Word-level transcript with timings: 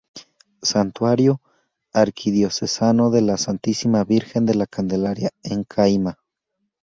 Santuario 0.63 1.41
Arquidiocesano 1.93 3.11
de 3.11 3.21
la 3.21 3.37
Santísima 3.37 4.03
Virgen 4.03 4.47
de 4.47 4.55
la 4.55 4.65
Candelaria 4.65 5.29
en 5.43 5.63
Cayma. 5.63 6.17